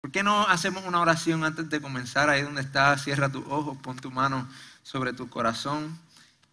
[0.00, 2.30] ¿Por qué no hacemos una oración antes de comenzar?
[2.30, 4.48] Ahí donde estás, cierra tus ojos, pon tu mano
[4.82, 5.98] sobre tu corazón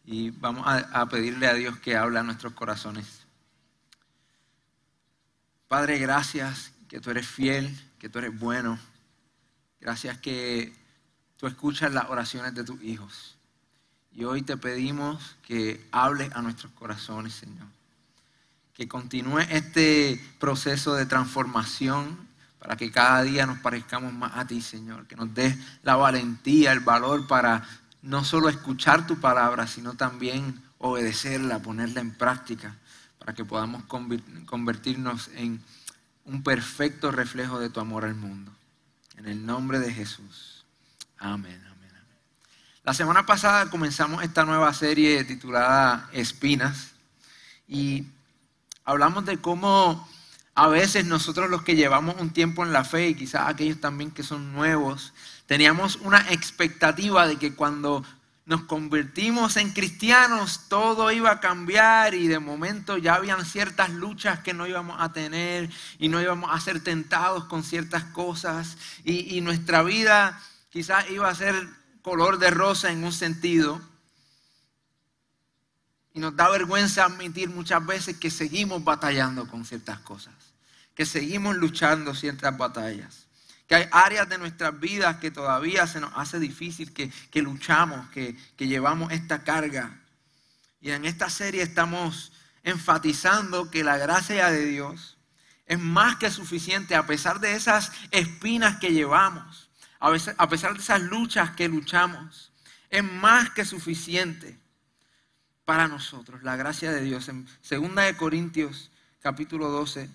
[0.04, 3.21] y vamos a, pedirle a Dios que hable a nuestros corazones.
[5.68, 8.80] Padre, gracias que tú eres fiel, que tú eres bueno.
[9.80, 10.76] Gracias que
[11.38, 13.38] tú escuchas las oraciones de tus hijos.
[14.12, 17.68] Y hoy te pedimos que hables a nuestros corazones, Señor.
[18.73, 22.24] Que continúe este proceso de transformación
[22.66, 26.72] para que cada día nos parezcamos más a ti, Señor, que nos des la valentía,
[26.72, 27.62] el valor para
[28.02, 32.76] no solo escuchar tu palabra, sino también obedecerla, ponerla en práctica,
[33.20, 35.62] para que podamos convertirnos en
[36.24, 38.52] un perfecto reflejo de tu amor al mundo.
[39.16, 40.66] En el nombre de Jesús.
[41.20, 42.18] Amén, amén, amén.
[42.84, 46.94] La semana pasada comenzamos esta nueva serie titulada Espinas
[47.68, 48.07] y
[48.85, 50.10] hablamos de cómo
[50.55, 54.11] a veces nosotros los que llevamos un tiempo en la fe y quizás aquellos también
[54.11, 55.13] que son nuevos,
[55.48, 58.03] teníamos una expectativa de que cuando
[58.45, 64.39] nos convertimos en cristianos todo iba a cambiar y de momento ya habían ciertas luchas
[64.39, 65.69] que no íbamos a tener
[66.00, 70.39] y no íbamos a ser tentados con ciertas cosas y, y nuestra vida
[70.69, 71.56] quizás iba a ser
[72.01, 73.81] color de rosa en un sentido.
[76.16, 80.34] Y nos da vergüenza admitir muchas veces que seguimos batallando con ciertas cosas
[80.96, 83.28] que seguimos luchando ciertas batallas,
[83.67, 88.35] que hay áreas de nuestras vidas que todavía se nos hace difícil, que, luchamos, que,
[88.56, 90.00] que llevamos esta carga.
[90.81, 92.31] Y en esta serie estamos
[92.63, 95.18] enfatizando que la gracia de Dios
[95.66, 99.69] es más que suficiente a pesar de esas espinas que llevamos,
[100.00, 102.53] a pesar de esas luchas que luchamos.
[102.89, 104.59] Es más que suficiente
[105.65, 107.27] para nosotros la gracia de Dios.
[107.27, 110.09] En 2 de Corintios capítulo 12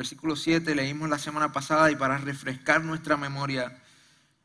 [0.00, 3.82] Versículo 7 leímos la semana pasada y para refrescar nuestra memoria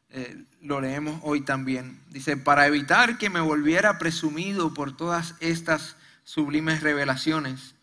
[0.10, 2.02] eh, lo leemos hoy también.
[2.10, 5.96] Dice, para evitar que me volviera presumido por todas estas
[6.26, 7.74] sublimes revelaciones,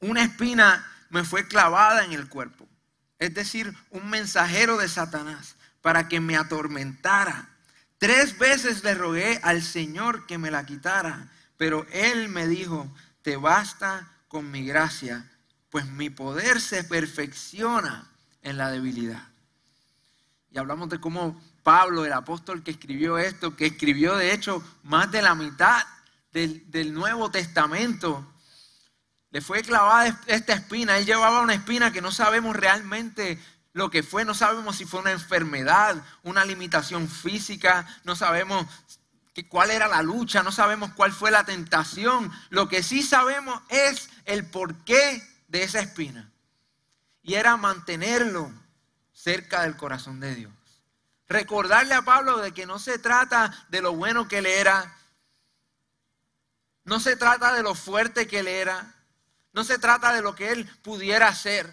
[0.00, 2.66] una espina me fue clavada en el cuerpo,
[3.18, 7.50] es decir, un mensajero de Satanás, para que me atormentara.
[7.98, 12.90] Tres veces le rogué al Señor que me la quitara, pero Él me dijo,
[13.20, 15.30] te basta con mi gracia
[15.68, 18.10] pues mi poder se perfecciona
[18.40, 19.28] en la debilidad.
[20.50, 25.12] Y hablamos de cómo Pablo, el apóstol que escribió esto, que escribió de hecho más
[25.12, 25.82] de la mitad
[26.32, 28.26] del, Nuevo Testamento,
[29.30, 30.96] le fue clavada esta espina.
[30.96, 33.38] Él llevaba una espina que no sabemos realmente
[33.74, 38.66] lo que fue, no sabemos si fue una enfermedad, una limitación física, no sabemos
[39.48, 42.30] cuál era la lucha, no sabemos cuál fue la tentación.
[42.50, 46.30] Lo que sí sabemos es el por qué de esa espina.
[47.22, 48.52] Y era mantenerlo
[49.12, 50.52] cerca del corazón de Dios.
[51.28, 54.96] Recordarle a Pablo de que no se trata de lo bueno que él era,
[56.84, 58.94] no se trata de lo fuerte que él era,
[59.52, 61.72] no se trata de lo que él pudiera hacer,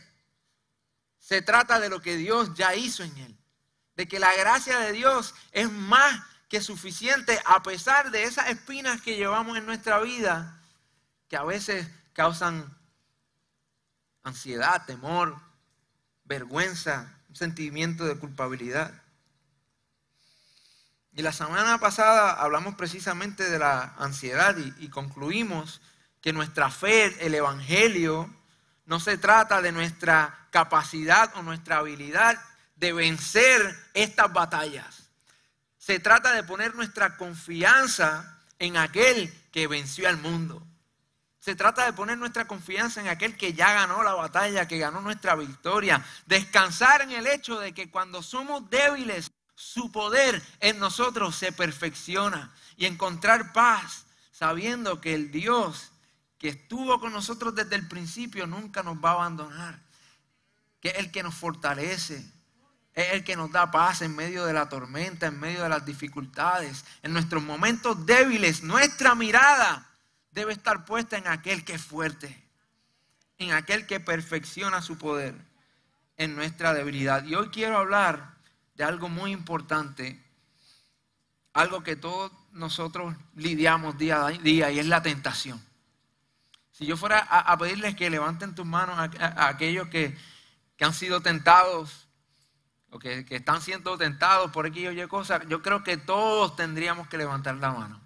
[1.18, 3.38] se trata de lo que Dios ya hizo en él,
[3.96, 9.02] de que la gracia de Dios es más que suficiente a pesar de esas espinas
[9.02, 10.62] que llevamos en nuestra vida,
[11.28, 12.74] que a veces causan
[14.24, 15.38] ansiedad, temor,
[16.26, 18.92] vergüenza, un sentimiento de culpabilidad.
[21.14, 25.82] Y la semana pasada hablamos precisamente de la ansiedad y, concluimos
[26.22, 28.30] que nuestra fe, el Evangelio,
[28.86, 32.40] no se trata de nuestra capacidad o nuestra habilidad
[32.76, 35.07] de vencer estas batallas.
[35.88, 40.62] Se trata de poner nuestra confianza en aquel que venció al mundo.
[41.40, 45.00] Se trata de poner nuestra confianza en aquel que ya ganó la batalla, que ganó
[45.00, 46.06] nuestra victoria.
[46.26, 52.54] Descansar en el hecho de que cuando somos débiles, su poder en nosotros se perfecciona.
[52.76, 55.94] Y encontrar paz sabiendo que el Dios
[56.38, 59.80] que estuvo con nosotros desde el principio nunca nos va a abandonar.
[60.82, 62.30] Que es el que nos fortalece,
[62.98, 65.86] Es el que nos da paz en medio de la tormenta, en medio de las
[65.86, 68.64] dificultades, en nuestros momentos débiles.
[68.64, 69.88] Nuestra mirada
[70.32, 72.44] debe estar puesta en aquel que es fuerte,
[73.38, 75.36] en aquel que perfecciona su poder
[76.18, 77.24] en nuestra debilidad.
[77.24, 78.34] Y hoy quiero hablar
[78.74, 80.20] de algo muy importante,
[81.54, 85.64] algo que todos nosotros lidiamos día a día y es la tentación.
[86.72, 90.18] Si yo fuera a, pedirles que levanten tus manos a, aquellos que,
[90.80, 92.07] han sido tentados
[92.90, 97.18] o que, están siendo tentados por aquí y cosas, yo creo que todos tendríamos que
[97.18, 98.02] levantar la mano.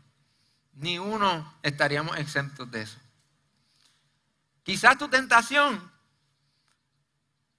[0.74, 3.00] Ni uno estaríamos exentos de eso.
[4.63, 5.92] Quizás tu tentación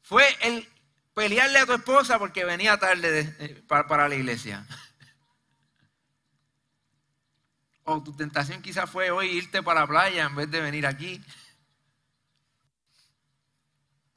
[0.03, 0.69] fue el
[1.15, 4.67] pelearle a tu esposa porque venía tarde eh, para la iglesia.
[7.85, 11.21] O tu tentación quizás fue hoy irte para la playa en vez de venir aquí.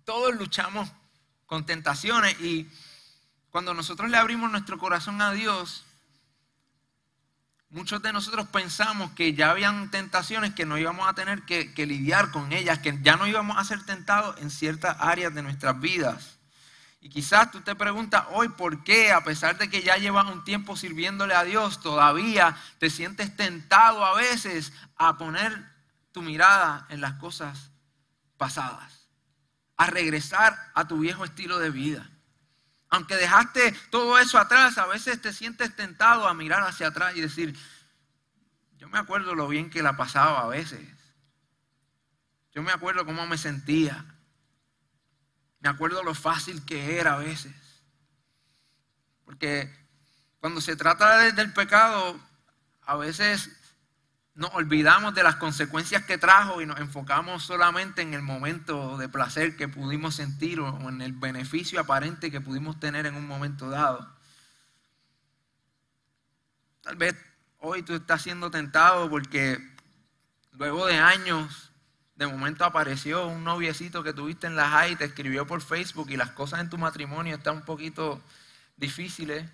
[0.04, 0.88] Todos luchamos
[1.48, 2.69] con tentaciones y
[3.56, 5.86] cuando nosotros le abrimos nuestro corazón a Dios,
[7.69, 11.86] muchos de nosotros pensamos que ya habían tentaciones que no íbamos a tener que, que
[11.86, 15.80] lidiar con ellas, que ya no íbamos a ser tentados en ciertas áreas de nuestras
[15.80, 16.38] vidas.
[17.00, 20.44] Y quizás tú te preguntas hoy por qué, a pesar de que ya llevas un
[20.44, 25.66] tiempo sirviéndole a Dios, todavía te sientes tentado a veces a poner
[26.12, 27.72] tu mirada en las cosas
[28.36, 29.07] pasadas,
[29.78, 32.10] a regresar a tu viejo estilo de vida.
[32.89, 37.21] Aunque dejaste todo eso atrás, a veces te sientes tentado a mirar hacia atrás y
[37.21, 37.57] decir,
[38.77, 40.87] yo me acuerdo lo bien que la pasaba a veces.
[42.53, 44.05] Yo me acuerdo cómo me sentía.
[45.59, 47.53] Me acuerdo lo fácil que era a veces.
[49.25, 49.73] Porque
[50.39, 52.19] cuando se trata del pecado,
[52.83, 53.49] a veces
[54.35, 59.07] nos olvidamos de las consecuencias que trajo y nos enfocamos solamente en el momento de
[59.07, 63.69] placer que pudimos sentir o en el beneficio aparente que pudimos tener en un momento
[63.69, 64.13] dado.
[66.81, 67.15] Tal vez
[67.59, 69.57] hoy tú estás siendo tentado porque
[70.51, 71.71] luego de años
[72.15, 76.09] de momento apareció un noviecito que tuviste en la high y te escribió por Facebook
[76.09, 78.21] y las cosas en tu matrimonio están un poquito
[78.75, 79.49] difíciles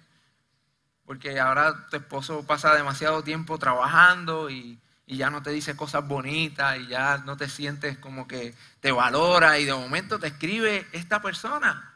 [1.05, 6.77] porque ahora tu esposo pasa demasiado tiempo trabajando y, ya no te dice cosas bonitas
[6.77, 11.21] y ya no te sientes como que te valora y de momento te escribe esta
[11.21, 11.93] persona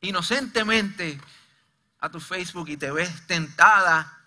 [0.00, 1.20] inocentemente
[2.00, 4.18] a tu Facebook y te ves tentada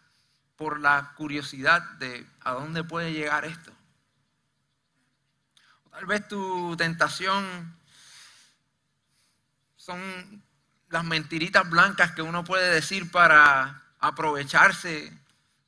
[0.55, 3.71] por la curiosidad de a dónde puede llegar esto.
[5.89, 7.75] Tal vez tu tentación
[9.77, 10.43] son
[10.89, 15.11] las mentiritas blancas que uno puede decir para aprovecharse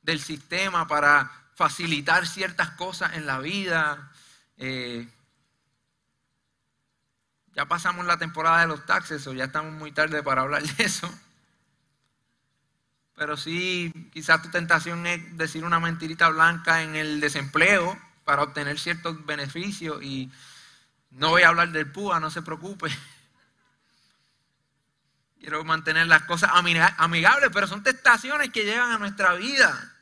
[0.02, 4.12] del sistema, para facilitar ciertas cosas en la vida.
[4.56, 5.08] Eh,
[7.54, 10.84] ya pasamos la temporada de los taxes o ya estamos muy tarde para hablar de
[10.84, 11.12] eso.
[13.16, 18.78] Pero sí, quizás tu tentación es decir una mentirita blanca en el desempleo para obtener
[18.78, 20.30] ciertos beneficios y
[21.10, 22.88] no voy a hablar del PUA, no se preocupe.
[25.38, 29.94] Quiero mantener las cosas amigables, pero son tentaciones que llegan a nuestra vida.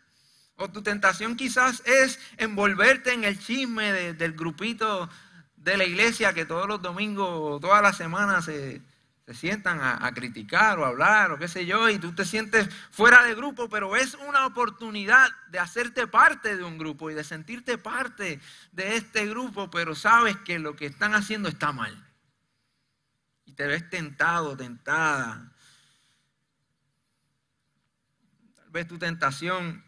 [0.57, 5.11] O tu tentación quizás es envolverte en el chisme del grupito
[5.57, 8.81] de la iglesia que todos los domingos o todas las semanas se,
[9.27, 13.25] se sientan a, criticar o hablar o qué sé yo, y tú te sientes fuera
[13.25, 17.77] de grupo, pero es una oportunidad de hacerte parte de un grupo y de sentirte
[17.77, 22.05] parte de este grupo, pero sabes que lo que están haciendo está mal.
[23.47, 25.51] Y te ves tentado, tentada.
[28.57, 29.83] Tal vez tu tentación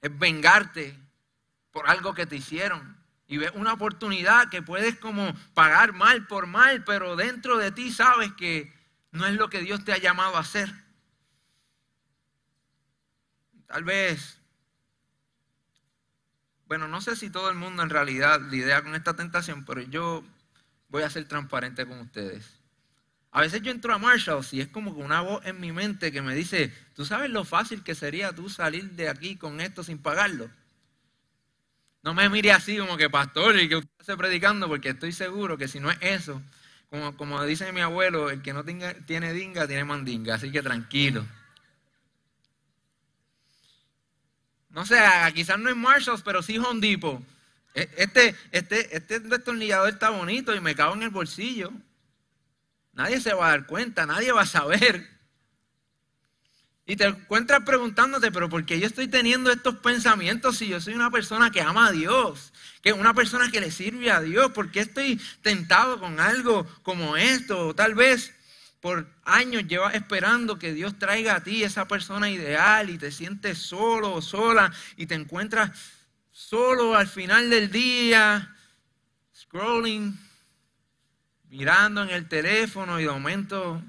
[0.00, 0.96] es vengarte
[1.72, 6.46] por algo que te hicieron y ves una oportunidad que puedes como pagar mal por
[6.46, 8.72] mal, pero dentro de ti sabes que
[9.10, 10.72] no es lo que Dios te ha llamado a hacer.
[13.66, 14.40] Tal vez,
[16.66, 20.24] bueno, no sé si todo el mundo en realidad lidia con esta tentación, pero yo
[20.88, 22.58] voy a ser transparente con ustedes.
[23.30, 26.22] A veces yo entro a Marshall y es como una voz en mi mente que
[26.22, 29.98] me dice, ¿tú sabes lo fácil que sería tú salir de aquí con esto sin
[29.98, 30.50] pagarlo?
[32.02, 35.58] No me mire así como que pastor y que usted esté predicando, porque estoy seguro
[35.58, 36.40] que si no es eso,
[36.90, 41.26] como, como dice mi abuelo, el que no tiene dinga tiene mandinga, así que tranquilo.
[44.70, 44.98] No sé,
[45.34, 46.56] quizás no es Marshalls, pero sí.
[46.56, 47.18] E,
[47.96, 51.72] este, este, este destornillador está bonito y me cago en el bolsillo.
[52.92, 55.18] Nadie se va a dar cuenta, nadie va a saber.
[56.84, 60.94] Y te encuentras preguntándote, pero ¿por qué yo estoy teniendo estos pensamientos si yo soy
[60.94, 62.52] una persona que ama a Dios?
[62.82, 64.52] Que una persona que le sirve a Dios.
[64.52, 67.68] ¿Por qué estoy tentado con algo como esto?
[67.68, 68.34] O tal vez
[68.80, 73.58] por años llevas esperando que Dios traiga a ti esa persona ideal y te sientes
[73.58, 75.70] solo o sola y te encuentras
[76.38, 78.54] solo al final del día,
[79.34, 80.16] scrolling,
[81.48, 83.82] mirando en el teléfono y de momento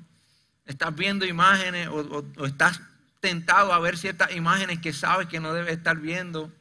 [0.66, 2.82] estás viendo imágenes o, estás
[3.20, 6.52] tentado a ver ciertas imágenes que sabes que no debes estar viendo.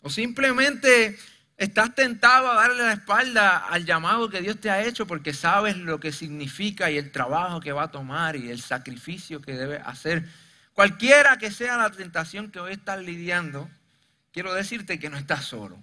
[0.00, 1.18] O simplemente
[1.58, 5.76] Estás tentado a darle la espalda al llamado que Dios te ha hecho porque sabes
[5.76, 9.76] lo que significa y el trabajo que va a tomar y el sacrificio que debe
[9.76, 10.26] hacer.
[10.72, 13.68] Cualquiera que sea la tentación que hoy estás lidiando,
[14.32, 15.82] quiero decirte que no estás solo.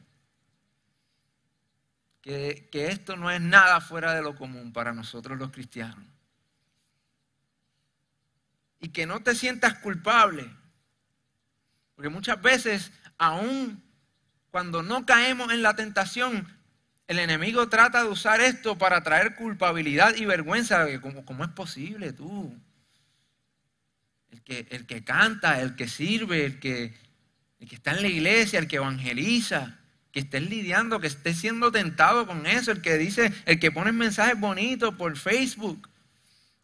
[2.21, 6.05] Que, que esto no es nada fuera de lo común para nosotros los cristianos.
[8.79, 10.49] Y que no te sientas culpable.
[11.95, 13.83] Porque muchas veces, aún
[14.51, 16.47] cuando no caemos en la tentación,
[17.07, 20.85] el enemigo trata de usar esto para traer culpabilidad y vergüenza.
[20.99, 22.53] ¿Cómo, es posible tú?
[24.29, 26.93] El que, el que canta, el que sirve, el que,
[27.59, 29.79] el que está en la iglesia, el que evangeliza,
[30.11, 33.91] que estés lidiando, que estés siendo tentado con eso, el que dice, el que pone
[33.91, 35.89] mensajes bonitos por Facebook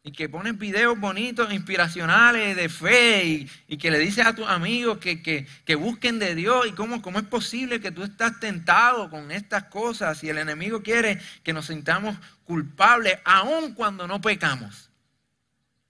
[0.06, 4.98] y que pones videos bonitos, inspiracionales de fe y, que le dices a tus amigos
[4.98, 5.48] que,
[5.78, 10.22] busquen de Dios y cómo, cómo es posible que tú estás tentado con estas cosas
[10.24, 14.90] y el enemigo quiere que nos sintamos culpables aun cuando no pecamos,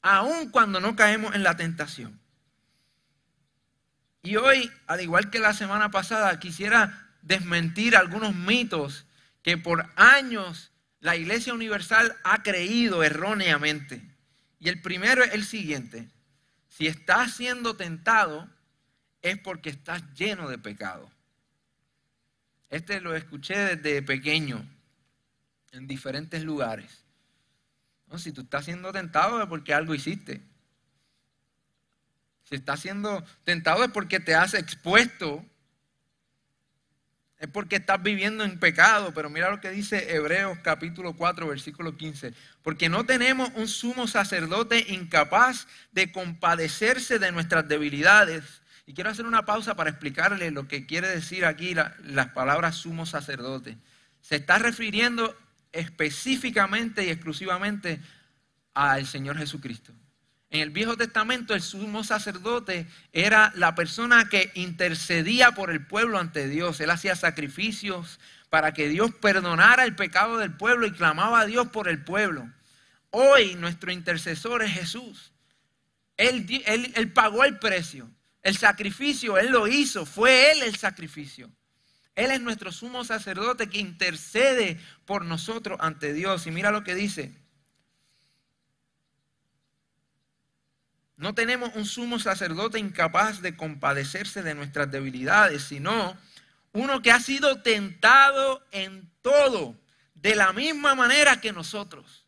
[0.04, 2.23] aun cuando no caemos en la tentación.
[4.24, 9.06] Y hoy, al igual que la semana pasada, quisiera desmentir algunos mitos
[9.42, 14.02] que por años la Iglesia Universal ha creído erróneamente.
[14.60, 16.08] Y el primero es el siguiente.
[16.70, 18.50] Si estás siendo tentado
[19.22, 21.12] es porque estás lleno de pecado.
[22.70, 24.66] Este lo escuché desde pequeño
[25.74, 27.04] en diferentes lugares.
[28.18, 30.42] si tú estás siendo tentado es porque algo hiciste.
[32.54, 35.44] Si estás siendo tentado es porque te has expuesto
[37.40, 41.98] es porque estás viviendo en pecado, pero mira lo que dice Hebreos capítulo 4, versículo
[41.98, 42.36] 15.
[42.62, 48.62] Porque no tenemos un sumo sacerdote incapaz de compadecerse de nuestras debilidades.
[48.86, 53.08] Y quiero hacer una pausa para explicarle lo que quiere decir aquí las palabras sumo
[53.08, 53.80] sacerdote.
[54.22, 55.36] Se está refiriendo
[55.72, 58.00] específicamente y exclusivamente
[58.76, 59.92] al Señor Jesucristo.
[60.54, 66.20] En el Viejo Testamento el sumo sacerdote era la persona que intercedía por el pueblo
[66.20, 66.80] ante Dios.
[66.80, 68.20] Él hacía sacrificios
[68.52, 72.48] para que Dios perdonara el pecado del pueblo y clamaba a Dios por el pueblo.
[73.10, 75.32] Hoy nuestro intercesor es Jesús.
[76.18, 78.12] Él, pagó el precio.
[78.44, 80.06] El sacrificio, Él lo hizo.
[80.06, 81.50] Fue Él el sacrificio.
[82.14, 86.46] Él es nuestro sumo sacerdote que intercede por nosotros ante Dios.
[86.46, 87.43] Y mira lo que dice
[91.16, 96.18] No tenemos un sumo sacerdote incapaz de compadecerse de nuestras debilidades, sino
[96.72, 99.80] uno que ha sido tentado en todo,
[100.16, 102.26] de la misma manera que nosotros,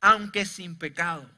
[0.00, 1.30] aunque sin pecado.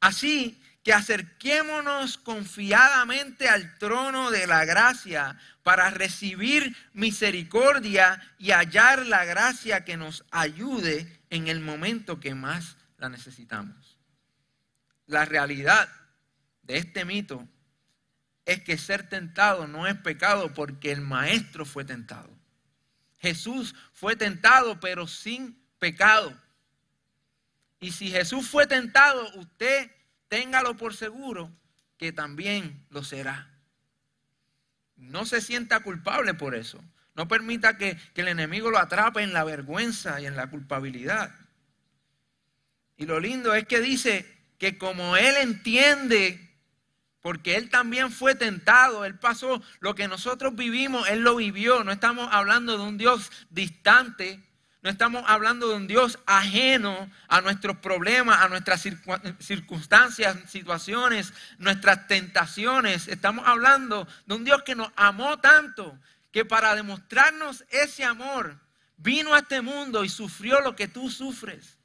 [0.00, 9.24] Así que acerquémonos confiadamente al trono de la gracia para recibir misericordia y hallar la
[9.24, 13.89] gracia que nos ayude en el momento que más la necesitamos.
[15.10, 15.88] La realidad
[16.62, 17.44] de este mito
[18.44, 22.30] es que ser tentado no es pecado porque el maestro fue tentado.
[23.18, 26.32] Jesús fue tentado pero sin pecado.
[27.80, 29.90] Y si Jesús fue tentado, usted
[30.28, 31.50] téngalo por seguro
[31.96, 33.50] que también lo será.
[34.94, 36.80] No se sienta culpable por eso.
[37.16, 41.34] No permita que, que, el enemigo lo atrape en la vergüenza y en la culpabilidad.
[42.96, 46.38] Y lo lindo es que dice que como Él entiende,
[47.22, 51.82] porque Él también fue tentado, Él pasó lo que nosotros vivimos, Él lo vivió.
[51.82, 54.38] No estamos hablando de un Dios distante,
[54.82, 58.86] no estamos hablando de un Dios ajeno a nuestros problemas, a nuestras
[59.38, 63.08] circunstancias, situaciones, nuestras tentaciones.
[63.08, 65.98] Estamos hablando de un Dios que nos amó tanto
[66.32, 68.60] que para demostrarnos ese amor
[68.98, 71.79] vino a este mundo y sufrió lo que tú sufres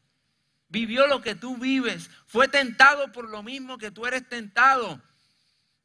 [0.76, 5.02] vivió lo que tú vives, fue tentado por lo mismo que tú eres tentado,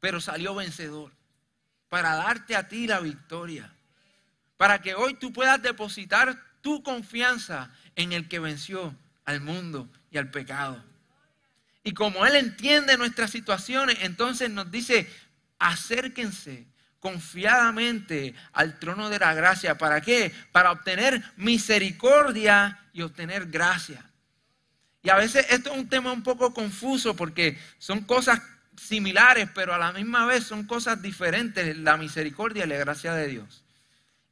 [0.01, 1.13] pero salió vencedor
[1.87, 3.73] para darte a ti la victoria,
[4.57, 8.93] para que hoy tú puedas depositar tu confianza en el que venció
[9.23, 10.83] al mundo y al pecado.
[11.85, 15.09] Y como Él entiende nuestras situaciones, entonces nos dice,
[15.57, 16.67] acérquense
[16.99, 19.77] confiadamente al trono de la gracia.
[19.77, 20.33] ¿Para qué?
[20.51, 24.10] Para obtener misericordia y obtener gracia.
[25.03, 28.41] Y a veces esto es un tema un poco confuso porque son cosas
[28.77, 33.27] similares, pero a la misma vez son cosas diferentes, la misericordia y la gracia de
[33.27, 33.63] Dios.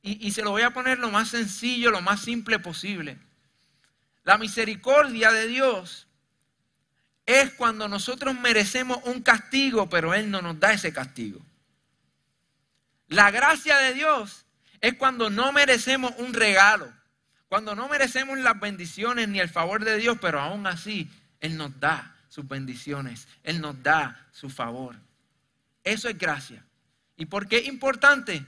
[0.02, 3.18] Y, y se lo voy a poner lo más sencillo, lo más simple posible.
[4.24, 6.08] La misericordia de Dios
[7.26, 11.40] es cuando nosotros merecemos un castigo, pero Él no nos da ese castigo.
[13.08, 14.46] La gracia de Dios
[14.82, 16.92] es cuando no merecemos un regalo,
[17.50, 21.78] cuando no merecemos las bendiciones ni el favor de Dios, pero aún así Él nos
[21.80, 24.96] da sus bendiciones, Él nos da su favor.
[25.84, 26.64] Eso es gracia.
[27.18, 28.46] ¿Y por qué es importante?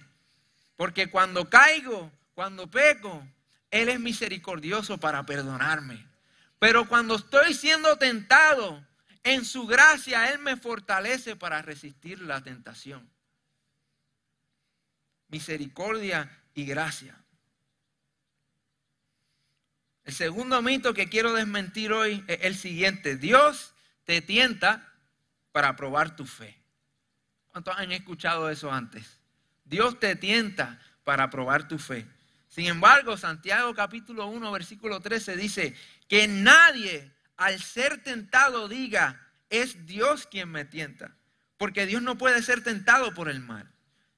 [0.77, 3.27] Porque cuando caigo, cuando peco,
[3.71, 6.05] Él es misericordioso para perdonarme.
[6.59, 8.85] Pero cuando estoy siendo tentado,
[9.23, 13.11] en su gracia Él me fortalece para resistir la tentación
[15.31, 17.20] misericordia y gracia.
[20.11, 23.15] El segundo mito que quiero desmentir hoy es el siguiente.
[23.15, 24.91] Dios te tienta
[25.53, 26.61] para probar tu fe.
[27.47, 29.21] ¿Cuántos han escuchado eso antes?
[29.63, 32.05] Dios te tienta para probar tu fe.
[32.49, 35.75] Sin embargo, Santiago capítulo 1, versículo 13 dice
[36.09, 41.15] que nadie al ser tentado diga, es Dios quien me tienta.
[41.55, 43.71] Porque Dios no puede ser tentado por el mal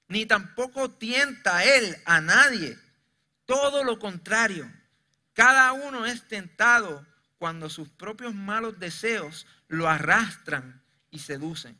[0.07, 2.79] ni tampoco tienta él a nadie.
[3.45, 4.71] Todo lo contrario,
[5.33, 7.05] cada uno es tentado
[7.37, 11.77] cuando sus propios malos deseos lo arrastran y seducen.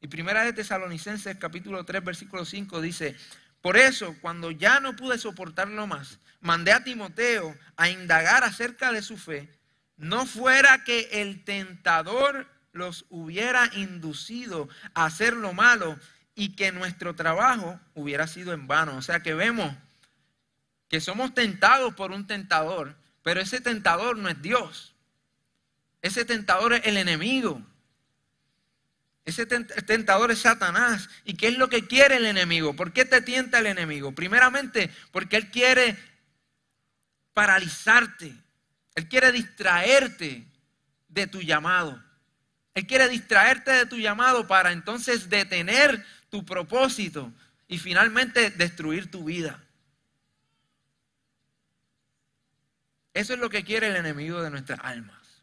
[0.00, 3.16] Y primera de Tesalonicenses capítulo 3 versículo 5 dice,
[3.60, 9.02] por eso cuando ya no pude soportarlo más, mandé a Timoteo a indagar acerca de
[9.02, 9.48] su fe,
[9.96, 15.98] no fuera que el tentador los hubiera inducido a hacer lo malo
[16.34, 18.96] y que nuestro trabajo hubiera sido en vano.
[18.96, 19.74] O sea que vemos
[20.88, 24.94] que somos tentados por un tentador, pero ese tentador no es Dios.
[26.00, 27.62] Ese tentador es el enemigo.
[29.24, 31.10] Ese tentador es Satanás.
[31.24, 32.74] ¿Y qué es lo que quiere el enemigo?
[32.74, 34.12] ¿Por qué te tienta el enemigo?
[34.12, 35.98] Primeramente, porque él quiere
[37.34, 38.34] paralizarte.
[38.94, 40.46] Él quiere distraerte
[41.08, 42.02] de tu llamado.
[42.72, 47.30] Él quiere distraerte de tu llamado para entonces detener tu propósito
[47.66, 49.62] y finalmente destruir tu vida.
[53.18, 55.42] Eso es lo que quiere el enemigo de nuestras almas.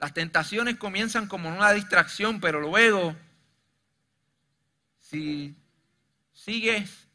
[0.00, 3.14] Las tentaciones comienzan como una distracción, pero luego,
[4.98, 5.54] si
[6.32, 7.06] sigues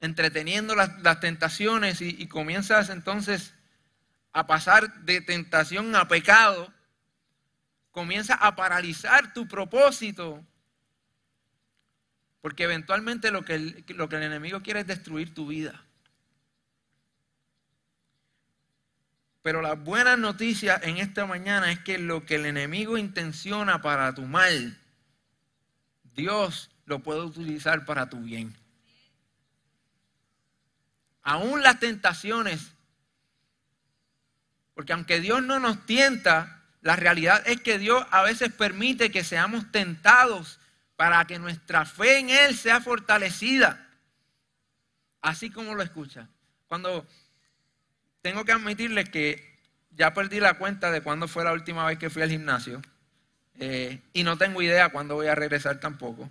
[0.00, 3.52] entreteniendo las, tentaciones y comienzas entonces
[4.32, 6.72] a pasar de tentación a pecado,
[7.90, 10.42] comienza a paralizar tu propósito.
[12.40, 15.82] Porque eventualmente lo que, el, lo que el enemigo quiere es destruir tu vida.
[19.42, 24.14] Pero la buena noticia en esta mañana es que lo que el enemigo intenciona para
[24.14, 24.78] tu mal,
[26.14, 28.54] Dios lo puede utilizar para tu bien.
[31.22, 32.72] Aún las tentaciones,
[34.74, 39.24] porque aunque Dios no nos tienta, la realidad es que Dios a veces permite que
[39.24, 40.58] seamos tentados
[40.98, 43.86] para que nuestra fe en Él sea fortalecida.
[45.22, 46.26] Así como lo escucha.
[46.66, 47.06] Cuando
[48.20, 49.56] tengo que admitirles que
[49.92, 52.82] ya perdí la cuenta de cuándo fue la última vez que fui al gimnasio.
[53.60, 56.28] Eh, y no tengo idea cuándo voy a regresar tampoco.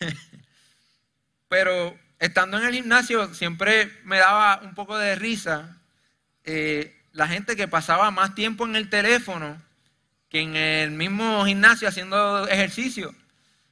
[1.48, 5.78] Pero estando en el gimnasio siempre me daba un poco de risa
[6.42, 9.62] eh, la gente que pasaba más tiempo en el teléfono
[10.28, 13.14] que en el mismo gimnasio haciendo ejercicio,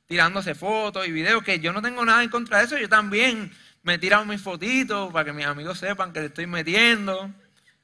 [0.07, 3.53] tirándose fotos y videos, que yo no tengo nada en contra de eso, yo también
[3.83, 7.31] me he tirado mis fotitos para que mis amigos sepan que le estoy metiendo.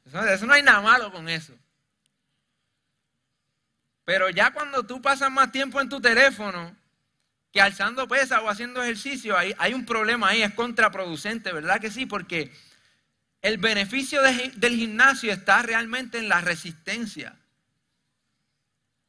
[0.05, 1.55] Eso, no hay nada malo con eso.
[4.05, 6.75] Pero ya cuando tú pasas más tiempo en tu teléfono
[7.53, 11.91] que alzando pesas o haciendo ejercicio, hay, hay un problema ahí, es contraproducente, ¿verdad que
[11.91, 12.07] sí?
[12.07, 12.53] Porque
[13.43, 17.37] el beneficio del gimnasio está realmente en la resistencia.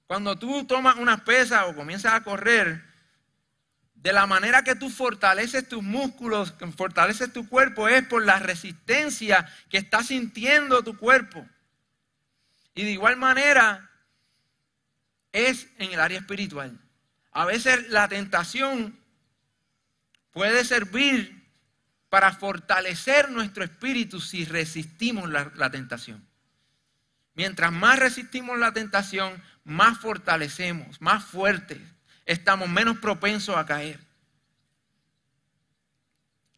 [0.07, 2.90] Cuando tú tomas unas pesas o comienzas a correr,
[4.01, 9.47] de la manera que tú fortaleces tus músculos, fortaleces tu cuerpo, es por la resistencia
[9.69, 11.47] que está sintiendo tu cuerpo.
[12.73, 13.91] Y de igual manera
[15.31, 16.79] es en el área espiritual.
[17.31, 18.97] A veces la tentación
[20.31, 21.47] puede servir
[22.09, 26.27] para fortalecer nuestro espíritu si resistimos la, tentación.
[27.35, 31.90] Mientras más resistimos la tentación, más fortalecemos, más fuertes
[32.25, 33.99] estamos menos propensos a caer.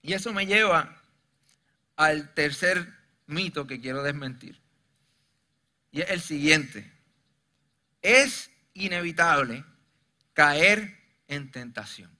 [0.02, 1.02] Y eso me lleva
[1.96, 2.88] al tercer
[3.26, 4.60] mito que quiero desmentir.
[5.92, 6.92] Y es el siguiente.
[8.02, 9.64] Es inevitable
[10.34, 10.98] caer
[11.28, 12.12] en tentación.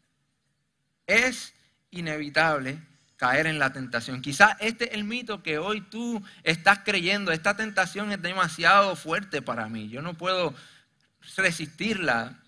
[1.08, 1.54] Es
[1.92, 2.80] inevitable
[3.18, 4.22] caer en la tentación.
[4.22, 7.32] Quizás este es el mito que hoy tú estás creyendo.
[7.32, 9.90] Esta tentación es demasiado fuerte para mí.
[9.90, 10.54] Yo no puedo
[11.38, 12.43] resistirla.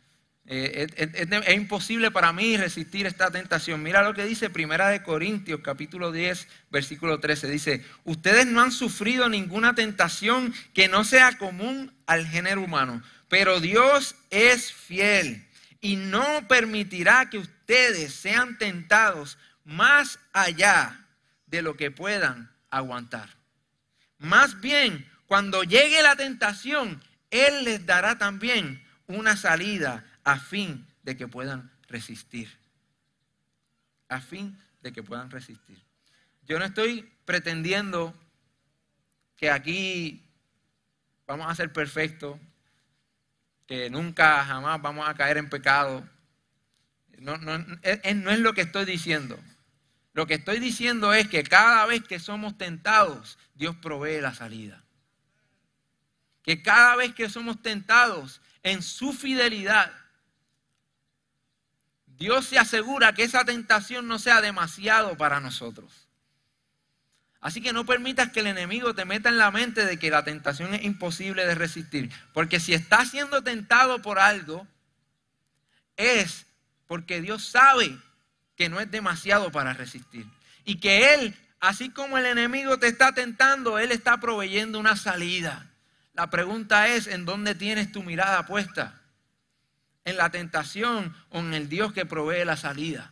[0.48, 3.82] Eh, es, imposible para mí resistir esta tentación.
[3.82, 7.50] Mira lo que dice Primera de Corintios, capítulo 10, versículo 13.
[7.50, 13.60] Dice, ustedes no han sufrido ninguna tentación que no sea común al género humano, pero
[13.60, 15.48] Dios es fiel
[15.82, 21.08] y no permitirá que ustedes sean tentados más allá
[21.48, 23.30] de lo que puedan aguantar.
[24.20, 31.16] Más bien, cuando llegue la tentación, Él les dará también una salida a fin de
[31.16, 32.50] que puedan resistir.
[34.10, 35.82] A fin de que puedan resistir.
[36.44, 38.14] Yo no estoy pretendiendo
[39.38, 40.28] que aquí
[41.28, 42.40] vamos a ser perfectos,
[43.68, 46.08] que nunca jamás vamos a caer en pecado.
[47.20, 49.40] No, no, no es lo que estoy diciendo.
[50.14, 54.84] Lo que estoy diciendo es que cada vez que somos tentados, Dios provee la salida.
[56.42, 59.92] Que cada vez que somos tentados en su fidelidad,
[62.18, 66.06] Dios se asegura que esa tentación no sea demasiado para nosotros.
[67.42, 70.24] Así que no permitas que el enemigo te meta en la mente de que la
[70.24, 72.10] tentación es imposible de resistir.
[72.34, 74.66] Porque si estás siendo tentado por algo,
[75.96, 76.48] es
[76.88, 78.00] porque Dios sabe
[78.56, 80.26] que no es demasiado para resistir.
[80.64, 85.70] Y que Él, así como el enemigo te está tentando, Él está proveyendo una salida.
[86.14, 89.02] La pregunta es, ¿en dónde tienes tu mirada puesta?
[90.06, 93.12] ¿En la tentación o en el Dios que provee la salida?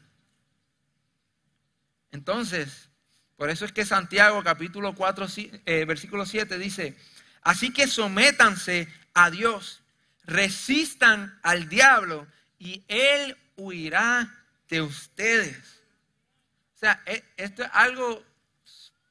[2.12, 2.90] Entonces,
[3.36, 5.28] por eso es que Santiago capítulo 4,
[5.66, 6.96] eh, versículo 7 dice,
[7.42, 9.82] así que sométanse a Dios,
[10.24, 12.28] resistan al diablo
[12.60, 14.32] y él huirá
[14.70, 15.82] de ustedes.
[16.76, 18.24] O sea, e, esto es algo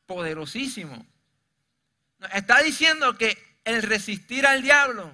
[0.06, 1.04] poderosísimo.
[2.32, 5.12] Está diciendo que el resistir al diablo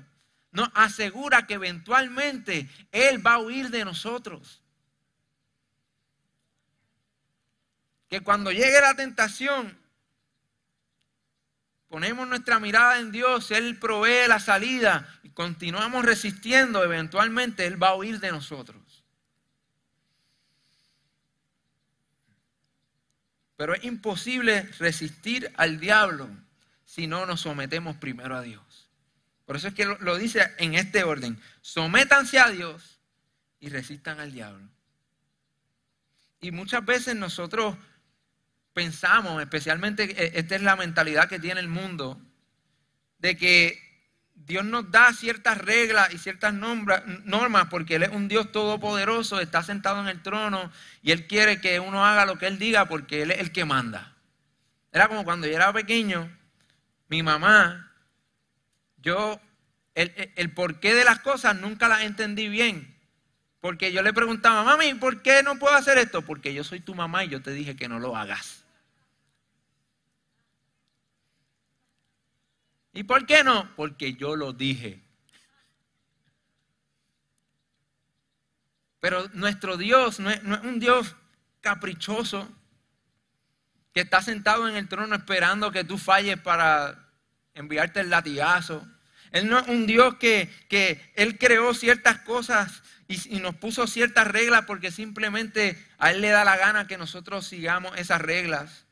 [0.51, 4.63] nos asegura que eventualmente Él va a huir de nosotros.
[8.09, 9.79] que cuando llegue la tentación,
[11.89, 17.89] ponemos nuestra mirada en Dios, Él provee la salida y continuamos resistiendo, eventualmente Él va
[17.89, 19.05] a huir de nosotros.
[23.57, 26.31] Pero es imposible resistir al diablo
[26.85, 28.88] si no nos sometemos primero a Dios.
[29.49, 31.41] Por eso es que lo, dice en este orden.
[31.63, 33.01] Sométanse a Dios
[33.61, 34.69] y resistan al diablo.
[36.43, 37.75] Y muchas veces nosotros
[38.75, 42.21] pensamos, especialmente eh, esta es la mentalidad que tiene el mundo,
[43.21, 43.83] de que
[44.35, 49.63] Dios nos da ciertas reglas y ciertas normas porque Él es un Dios todopoderoso, está
[49.63, 53.23] sentado en el trono y Él quiere que uno haga lo que Él diga porque
[53.23, 54.15] Él es el que manda.
[54.93, 56.31] Era como cuando yo era pequeño,
[57.09, 57.88] mi mamá,
[59.03, 59.41] yo,
[59.95, 62.97] el, el porqué de las cosas nunca las entendí bien.
[63.61, 66.23] Porque yo le preguntaba, mami, ¿por qué no puedo hacer esto?
[66.23, 68.65] Porque yo soy tu mamá y yo te dije que no lo hagas.
[72.93, 73.75] ¿Y por qué no?
[73.77, 75.03] Porque yo lo dije.
[79.01, 81.15] Pero nuestro Dios no es, un Dios
[81.61, 82.49] caprichoso
[83.93, 87.08] que está sentado en el trono esperando que tú falles para
[87.59, 88.87] enviarte el latigazo.
[89.33, 90.51] Él no es un Dios que,
[91.15, 96.45] Él creó ciertas cosas y, nos puso ciertas reglas porque simplemente a Él le da
[96.45, 98.87] la gana que nosotros sigamos esas reglas.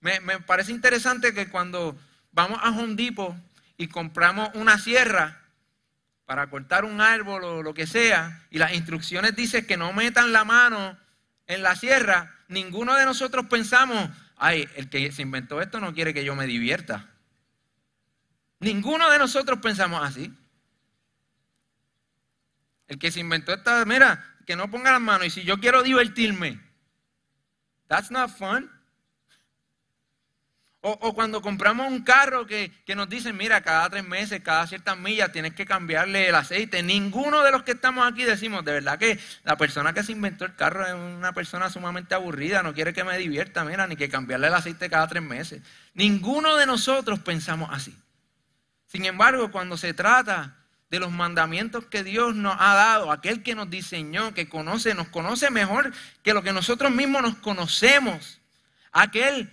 [0.00, 1.98] Me, me parece interesante que cuando
[2.32, 3.36] vamos a Hondipo
[3.76, 5.40] y compramos una sierra
[6.26, 10.32] para cortar un árbol o lo que sea, y las instrucciones dicen que no metan
[10.32, 10.96] la mano
[11.46, 16.14] en la sierra, ninguno de nosotros pensamos, ay, el que se inventó esto no quiere
[16.14, 17.13] que yo me divierta.
[18.64, 20.32] Ninguno de nosotros pensamos así.
[22.88, 25.82] El que se inventó esta, mira, que no ponga las manos, y si yo quiero
[25.82, 26.60] divertirme,
[27.88, 28.70] that's not fun.
[30.86, 35.32] O, cuando compramos un carro que, nos dicen, mira, cada tres meses, cada ciertas millas
[35.32, 36.82] tienes que cambiarle el aceite.
[36.82, 40.44] Ninguno de los que estamos aquí decimos, de verdad que la persona que se inventó
[40.44, 44.10] el carro es una persona sumamente aburrida, no quiere que me divierta, mira, ni que
[44.10, 45.62] cambiarle el aceite cada tres meses.
[45.94, 47.96] Ninguno de nosotros pensamos así.
[48.94, 50.56] Sin embargo, cuando se trata
[50.88, 55.08] de los mandamientos que Dios nos ha dado, aquel que nos diseñó, que conoce, nos
[55.08, 58.40] conoce mejor que lo que nosotros mismos nos conocemos,
[58.92, 59.52] aquel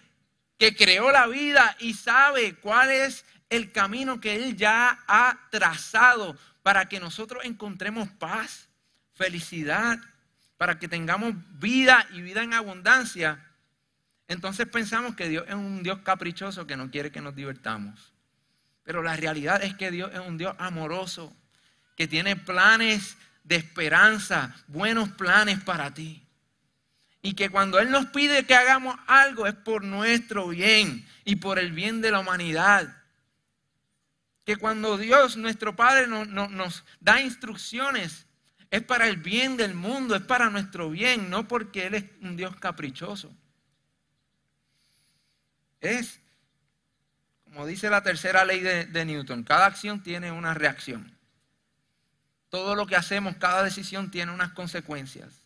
[0.60, 6.38] que creó la vida y sabe cuál es el camino que Él ya ha trazado
[6.62, 8.70] para que nosotros encontremos paz,
[9.16, 9.98] felicidad,
[10.58, 13.44] para que tengamos vida y vida en abundancia,
[14.28, 18.11] entonces pensamos que Dios es un Dios caprichoso que no quiere que nos divertamos.
[18.92, 21.34] Pero la realidad es que Dios es un Dios amoroso,
[21.96, 26.28] que tiene planes de esperanza, buenos planes para ti.
[27.22, 31.58] Y que cuando Él nos pide que hagamos algo es por nuestro bien y por
[31.58, 32.94] el bien de la humanidad.
[34.44, 38.28] Que cuando Dios, nuestro Padre, nos da instrucciones
[38.70, 42.36] es para el bien del mundo, es para nuestro bien, no porque Él es un
[42.36, 43.34] Dios caprichoso.
[45.80, 46.21] Es,
[47.52, 51.12] como dice la tercera ley de, Newton, cada acción tiene una reacción.
[52.50, 55.44] Todo lo que hacemos, cada decisión tiene unas consecuencias.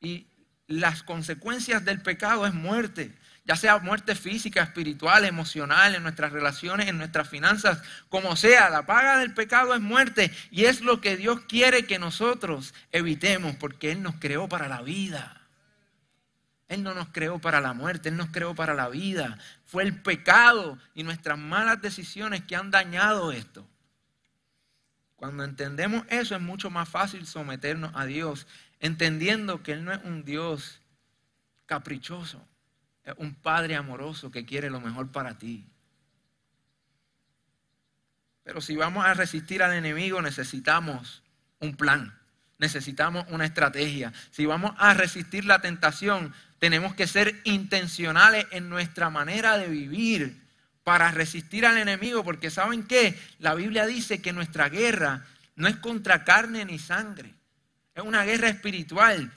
[0.00, 0.26] Y
[0.66, 3.14] las consecuencias del pecado es muerte
[3.50, 8.86] ya sea muerte física, espiritual, emocional, en nuestras relaciones, en nuestras finanzas, como sea, la
[8.86, 13.90] paga del pecado es muerte y es lo que Dios quiere que nosotros evitemos porque
[13.90, 15.40] Él nos creó para la vida.
[16.68, 19.36] Él no nos creó para la muerte, Él nos creó para la vida.
[19.70, 23.66] Fue el pecado y nuestras malas decisiones que han dañado esto.
[25.16, 28.46] Cuando entendemos eso es mucho más fácil someternos a Dios,
[28.80, 30.80] entendiendo que Él no es un Dios
[31.66, 32.44] caprichoso
[33.18, 35.66] un padre amoroso que quiere lo mejor para ti.
[38.42, 41.22] Pero si vamos a resistir al enemigo necesitamos
[41.60, 42.19] un plan,
[42.60, 44.12] necesitamos una estrategia.
[44.30, 50.40] Si vamos a resistir la tentación, tenemos que ser intencionales en nuestra manera de vivir
[50.84, 53.18] para resistir al enemigo, porque ¿saben qué?
[53.38, 55.24] La Biblia dice que nuestra guerra
[55.56, 57.34] no es contra carne ni sangre,
[57.94, 59.32] es una guerra espiritual.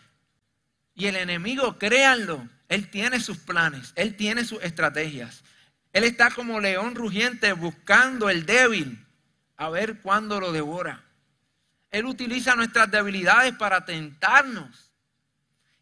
[0.95, 5.43] Y el enemigo, créanlo, él tiene sus planes, Él tiene sus estrategias.
[5.91, 9.05] Él está como león rugiente buscando el débil
[9.57, 11.03] a ver cuándo lo devora.
[11.93, 14.91] Él utiliza nuestras debilidades para tentarnos.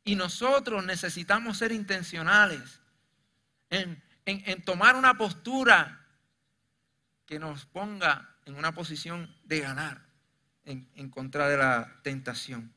[0.03, 2.81] Y nosotros necesitamos ser intencionales
[3.69, 4.03] en,
[4.65, 6.05] tomar una postura
[7.25, 10.01] que nos ponga en una posición de ganar
[10.65, 12.73] en contra de la tentación.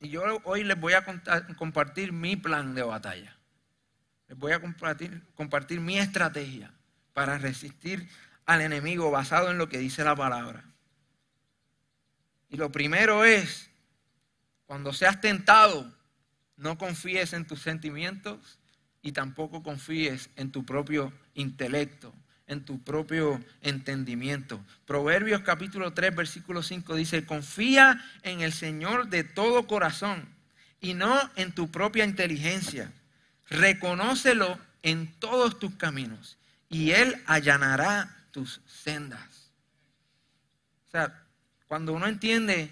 [0.00, 1.04] Y yo hoy les voy a
[1.56, 3.36] compartir mi plan de batalla.
[4.26, 6.72] Les voy a compartir, compartir mi estrategia
[7.12, 8.08] para resistir
[8.48, 10.64] al enemigo basado en lo que dice la palabra.
[12.48, 13.68] Y lo primero es,
[14.64, 15.94] cuando seas tentado,
[16.56, 18.58] no confíes en tus sentimientos
[19.02, 22.12] y tampoco confíes en tu propio intelecto
[22.46, 24.64] en tu propio entendimiento.
[24.86, 30.26] Proverbios capítulo 3, versículo 5 dice, confía en el Señor de todo corazón
[30.80, 32.90] y no en tu propia inteligencia.
[33.50, 36.38] Reconócelo en todos tus caminos
[36.70, 39.50] y Él allanará tus sendas.
[40.86, 41.26] O sea,
[41.66, 42.70] cuando uno entiende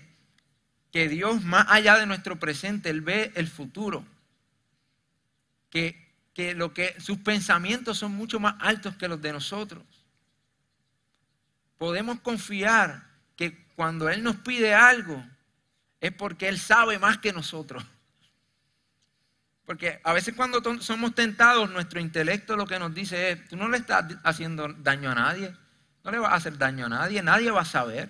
[0.92, 4.04] que Dios más allá de nuestro presente, Él ve el futuro,
[5.70, 9.82] que que, lo que sus pensamientos son mucho más altos que los de nosotros.
[11.78, 15.24] Podemos confiar que cuando Él nos pide algo
[15.98, 17.82] es porque Él sabe más que nosotros.
[19.66, 23.68] Porque a veces cuando somos tentados, nuestro intelecto lo que nos dice es, tú no
[23.68, 25.54] le estás haciendo daño a nadie,
[26.04, 28.08] no le vas a hacer daño a nadie, nadie va a saber.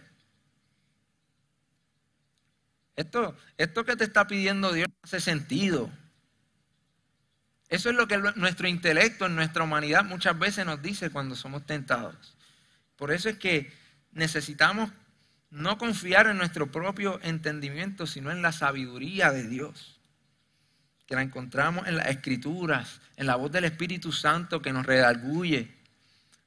[2.94, 5.90] Esto, esto que te está pidiendo Dios hace sentido.
[7.68, 12.36] Eso es lo que nuestro intelecto, nuestra humanidad muchas veces nos dice cuando somos tentados.
[12.96, 13.72] Por eso es que
[14.12, 14.90] necesitamos
[15.50, 19.95] no confiar en nuestro propio entendimiento, sino en la sabiduría de Dios,
[21.06, 25.72] que la encontramos en las escrituras, en la voz del Espíritu Santo que nos redarguye,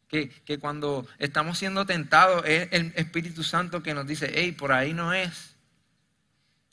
[0.08, 4.72] que, que cuando estamos siendo tentados es el Espíritu Santo que nos dice, hey, por
[4.72, 5.56] ahí no es.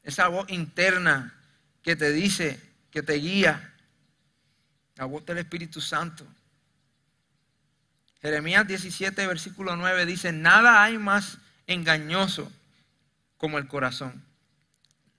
[0.03, 1.35] Esa voz interna
[1.83, 3.75] que te dice, que te guía,
[4.96, 6.27] la voz del Espíritu Santo.
[8.22, 12.51] Jeremías 17, versículo 9 dice, nada hay más engañoso
[13.37, 14.25] como el corazón.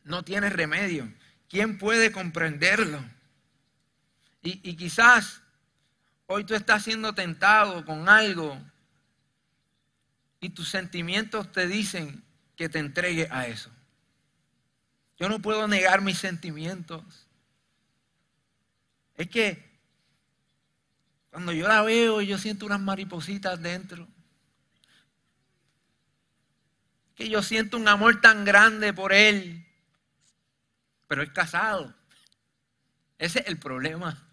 [0.04, 1.10] No tiene remedio.
[1.50, 3.00] ¿Quién puede comprenderlo?
[4.42, 5.42] Y, y quizás
[6.26, 8.60] hoy tú estás siendo tentado con algo
[10.40, 12.24] y tus sentimientos te dicen
[12.56, 13.72] que te entregue a eso.
[15.18, 17.28] Yo no puedo negar mis sentimientos.
[19.16, 19.68] Es que
[21.32, 24.08] cuando yo la veo, yo siento unas maripositas dentro.
[27.18, 29.67] que yo siento un amor tan grande por él,
[31.08, 31.96] pero es casado.
[33.18, 34.24] Ese es el problema.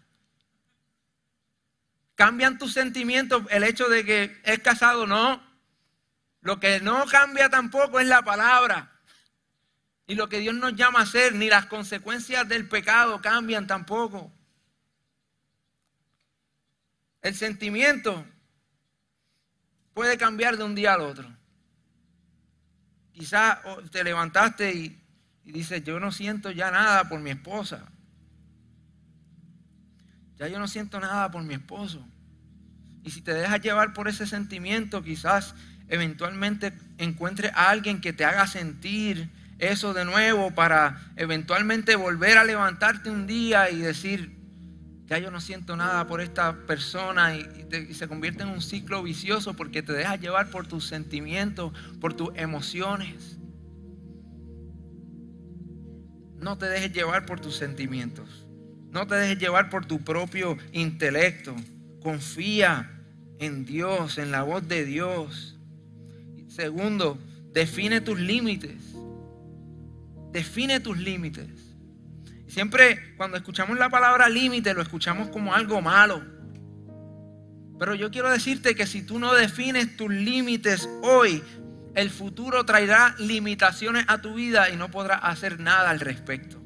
[2.15, 5.07] ¿Cambian tus sentimientos el hecho de que es casado?
[5.07, 5.41] No.
[6.41, 8.91] Lo que no cambia tampoco es la palabra.
[10.07, 14.31] Y lo que Dios nos llama a hacer, ni las consecuencias del pecado cambian tampoco.
[17.21, 18.23] El sentimiento
[19.95, 21.35] puede cambiar de un día al otro.
[23.11, 23.59] Quizás
[23.91, 25.04] te levantaste y,
[25.51, 27.85] dices, yo no siento ya nada por mi esposa.
[30.37, 32.05] Ya yo no siento nada por mi esposo.
[33.03, 35.55] Y si te dejas llevar por ese sentimiento, quizás
[35.87, 39.29] eventualmente encuentres a alguien que te haga sentir
[39.59, 44.35] eso de nuevo para eventualmente volver a levantarte un día y decir,
[45.05, 47.45] ya yo no siento nada por esta persona y,
[47.93, 52.29] se convierte en un ciclo vicioso porque te dejas llevar por tus sentimientos, por tus
[52.35, 53.37] emociones.
[56.39, 58.45] No te dejes llevar por tus sentimientos.
[58.91, 61.55] No te dejes llevar por tu propio intelecto.
[62.01, 62.91] Confía
[63.39, 65.59] en Dios, en la voz de Dios.
[66.47, 67.17] Segundo,
[67.51, 68.95] define tus límites.
[70.31, 71.49] Define tus límites.
[72.47, 76.23] Siempre cuando escuchamos la palabra límite lo escuchamos como algo malo.
[77.77, 81.43] Pero yo quiero decirte que si tú no defines tus límites hoy,
[81.95, 86.61] el futuro traerá limitaciones a tu vida y no podrás hacer nada al respecto.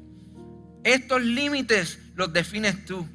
[0.82, 3.06] Estos límites los defines tú.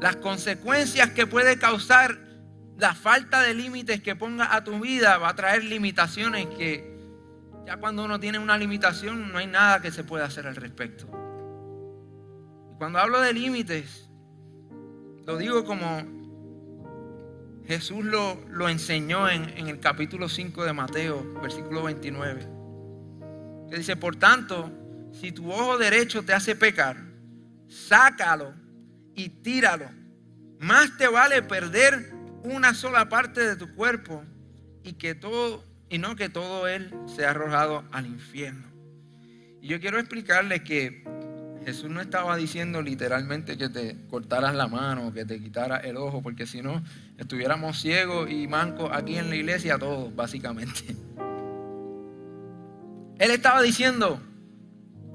[0.00, 2.18] Las consecuencias que puede causar
[2.76, 6.92] la falta de límites que ponga a tu vida va a traer limitaciones que
[7.66, 11.06] ya cuando uno tiene una limitación no hay nada que se pueda hacer al respecto.
[12.78, 14.10] Cuando hablo de límites,
[15.24, 16.13] lo digo como
[17.66, 22.46] Jesús lo, lo enseñó en, en, el capítulo 5 de Mateo, versículo 29.
[23.70, 24.70] Que dice, por tanto,
[25.12, 26.96] si tu ojo derecho te hace pecar,
[27.68, 28.54] sácalo
[29.14, 29.90] y tíralo.
[30.58, 34.22] Más te vale perder una sola parte de tu cuerpo
[34.82, 38.66] y que todo y no que todo él sea arrojado al infierno.
[39.60, 41.04] Y yo quiero explicarles que
[41.64, 46.22] Jesús no estaba diciendo literalmente que te cortaras la mano, que te quitaras el ojo,
[46.22, 46.84] porque si no,
[47.16, 50.94] estuviéramos ciegos y mancos aquí en la iglesia todos, básicamente.
[53.18, 54.20] Él estaba diciendo,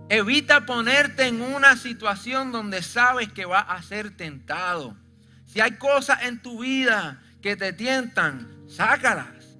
[0.09, 4.97] evita ponerte en una situación donde sabes que vas a ser tentado.
[5.45, 9.57] Si hay cosas en tu vida que te tientan, sácalas.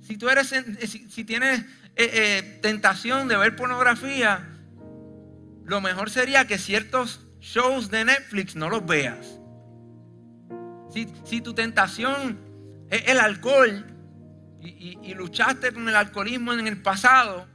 [0.00, 4.49] Si tú eres, si, tienes eh, eh, tentación de ver pornografía,
[5.70, 9.38] lo mejor sería que ciertos shows de Netflix no los veas.
[10.92, 12.40] Si, tu tentación
[12.90, 13.86] es el alcohol
[14.60, 17.46] y, luchaste con el alcoholismo en el pasado,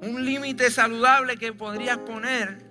[0.00, 2.64] un límite saludable que podrías poner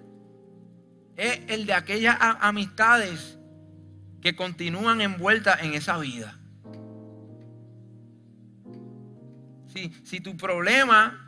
[1.15, 3.37] es el de aquellas amistades
[4.19, 6.39] que continúan envueltas en esa vida.
[9.67, 11.26] Si, si tu problema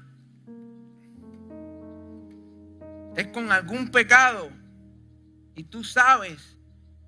[3.19, 4.49] es con algún pecado
[5.55, 6.57] y tú sabes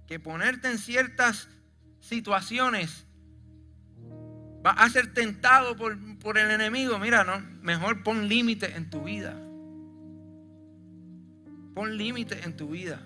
[0.07, 1.47] que ponerte en ciertas
[2.01, 3.05] situaciones
[4.65, 9.03] va a ser tentado por, por el enemigo, mira, no, mejor pon límite en tu
[9.03, 9.33] vida.
[11.73, 13.01] Pon límite en tu vida.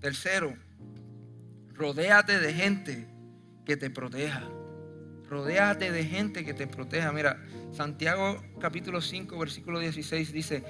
[0.00, 0.54] Tercero,
[1.72, 3.08] rodéate de gente
[3.64, 4.42] que te proteja.
[5.28, 7.12] Rodéate de gente que te proteja.
[7.12, 10.64] Mira, Santiago capítulo 5, versículo 16 dice,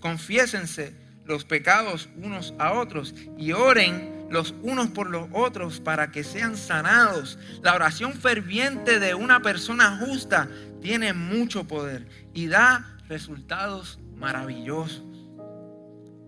[0.00, 6.24] confiésense los pecados unos a otros y oren los unos por los otros para que
[6.24, 7.38] sean sanados.
[7.62, 10.48] La oración ferviente de una persona justa
[10.80, 15.11] tiene mucho poder y da resultados maravillosos.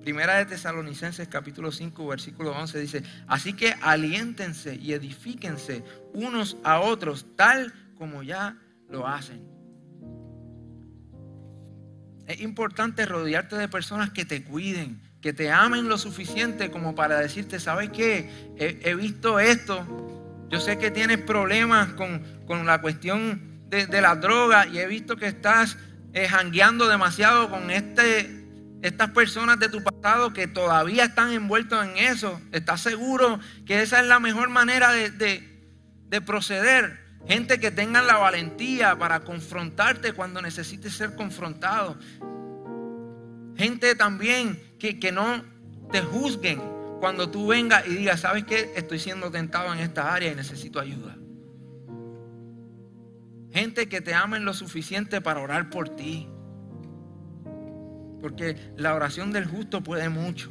[0.04, 6.80] Primera de Tesalonicenses capítulo 5 versículo 11 dice, así que aliéntense y edifíquense unos a
[6.80, 8.54] otros tal como ya
[8.90, 9.40] lo hacen.
[12.26, 17.18] Es importante rodearte de personas que te cuiden, que te amen lo suficiente como para
[17.18, 18.52] decirte, ¿sabes qué?
[18.58, 19.86] He, visto esto.
[20.50, 25.28] Yo sé que tienes problemas con, la cuestión de, la droga y he visto que
[25.28, 25.78] estás
[26.12, 26.28] eh,
[26.90, 28.43] demasiado con este,
[28.84, 32.38] estas personas de tu pasado que todavía están envueltos en eso.
[32.52, 37.02] ¿Estás seguro que esa es la mejor manera de, de proceder?
[37.26, 41.96] Gente que tengan la valentía para confrontarte cuando necesites ser confrontado.
[43.56, 45.42] Gente también que, que no
[45.90, 46.60] te juzguen
[47.00, 48.70] cuando tú vengas y digas, ¿sabes qué?
[48.76, 51.16] Estoy siendo tentado en esta área y necesito ayuda.
[53.50, 56.28] Gente que te amen lo suficiente para orar por ti.
[58.24, 60.50] Porque la oración del justo puede mucho.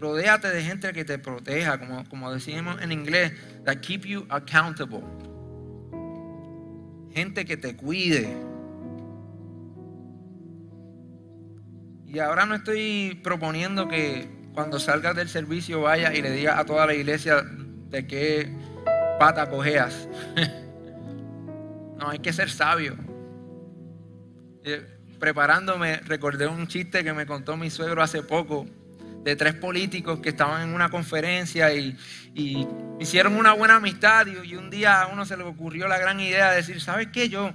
[0.00, 3.32] Rodéate de gente que te proteja, como, como decimos en inglés,
[3.64, 5.04] that keep you accountable.
[7.14, 8.36] Gente que te cuide.
[12.08, 16.64] Y ahora no estoy proponiendo que cuando salgas del servicio vaya y le digas a
[16.64, 18.52] toda la iglesia de qué
[19.20, 20.08] pata cojeas.
[21.96, 23.09] no, hay que ser sabio.
[24.62, 24.86] Eh,
[25.18, 28.66] preparándome, recordé un chiste que me contó mi suegro hace poco
[29.22, 31.96] de tres políticos que estaban en una conferencia y,
[32.98, 36.50] hicieron una buena amistad y, un día a uno se le ocurrió la gran idea
[36.50, 37.28] de decir, ¿sabes qué?
[37.28, 37.52] Yo,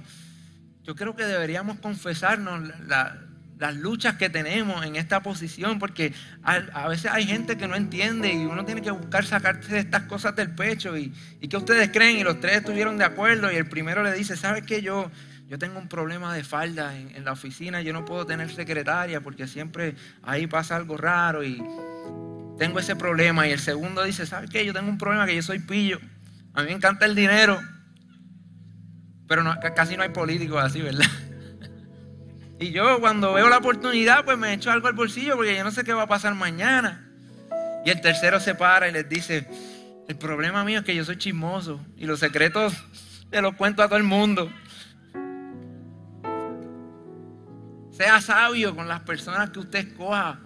[0.84, 7.10] yo creo que deberíamos confesarnos las luchas que tenemos en esta posición, porque a, veces
[7.10, 10.96] hay gente que no entiende y uno tiene que buscar sacarse estas cosas del pecho
[10.96, 14.12] y, y que ustedes creen y los tres estuvieron de acuerdo y el primero le
[14.12, 14.82] dice, ¿sabes qué?
[14.82, 15.10] Yo,
[15.48, 19.46] yo tengo un problema de falda en, la oficina, yo no puedo tener secretaria porque
[19.46, 21.62] siempre ahí pasa algo raro y
[22.58, 23.46] tengo ese problema.
[23.46, 24.66] Y el segundo dice, ¿sabes qué?
[24.66, 26.00] Yo tengo un problema que yo soy pillo.
[26.52, 27.60] A mí me encanta el dinero,
[29.28, 29.44] pero
[29.74, 31.06] casi no hay políticos así, ¿verdad?
[32.58, 35.70] Y yo cuando veo la oportunidad, pues me echo algo al bolsillo porque yo no
[35.70, 37.06] sé qué va a pasar mañana.
[37.84, 39.46] Y el tercero se para y les dice,
[40.08, 42.72] el problema mío es que yo soy chismoso y los secretos
[43.28, 44.50] te los cuento a todo el mundo.
[47.96, 50.38] Sea sabio con las personas que usted escoja,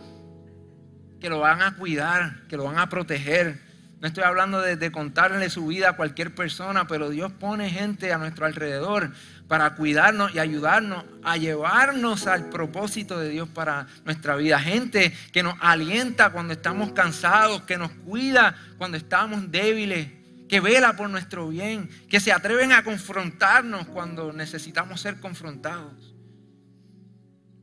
[1.20, 3.60] que lo van a cuidar, que lo van a proteger.
[4.00, 8.18] No estoy hablando de, contarle su vida a cualquier persona, pero Dios pone gente a
[8.18, 9.10] nuestro alrededor
[9.48, 14.60] para cuidarnos y ayudarnos a llevarnos al propósito de Dios para nuestra vida.
[14.60, 20.06] Gente que nos alienta cuando estamos cansados, que nos cuida cuando estamos débiles,
[20.48, 26.10] que vela por nuestro bien, que se atreven a confrontarnos cuando necesitamos ser confrontados.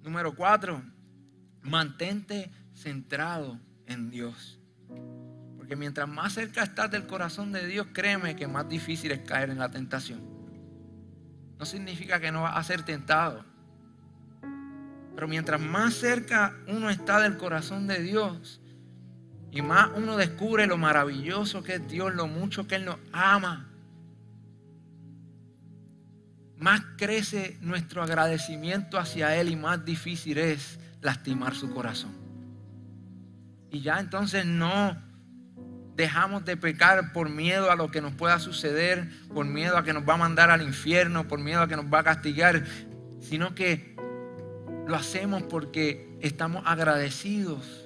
[0.08, 0.82] Número cuatro,
[1.64, 4.58] mantente centrado en Dios.
[5.58, 9.50] Porque mientras más cerca estás del corazón de Dios, créeme que más difícil es caer
[9.50, 10.22] en la tentación.
[11.60, 13.44] No significa que no vas a ser tentado.
[15.14, 18.62] Pero mientras más cerca uno está del corazón de Dios,
[19.52, 23.70] y más uno descubre lo maravilloso que es Dios, lo mucho que Él nos ama,
[26.60, 32.16] más crece nuestro agradecimiento hacia Él y más difícil es lastimar su corazón.
[33.72, 34.98] Y ya entonces no
[35.96, 39.94] dejamos de pecar por miedo a lo que nos pueda suceder, por miedo a que
[39.94, 42.64] nos va a mandar al infierno, por miedo a que nos va a castigar,
[43.20, 43.96] sino que
[44.88, 47.86] lo hacemos porque estamos agradecidos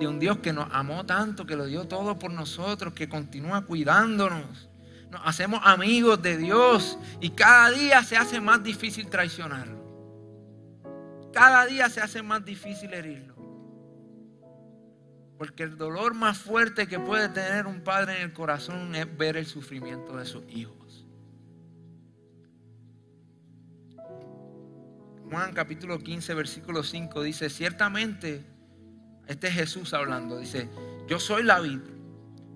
[0.00, 3.62] de un Dios que nos amó tanto, que lo dio todo por nosotros, que continúa
[3.62, 4.68] cuidándonos
[5.12, 9.82] nos hacemos amigos de Dios y cada día se hace más difícil traicionarlo.
[11.34, 13.36] Cada día se hace más difícil herirlo.
[15.36, 19.36] Porque el dolor más fuerte que puede tener un padre en el corazón es ver
[19.36, 21.06] el sufrimiento de sus hijos.
[25.30, 28.46] Juan capítulo 15, versículo 5 dice, ciertamente,
[29.26, 30.70] este es Jesús hablando, dice,
[31.06, 31.80] yo soy la vid,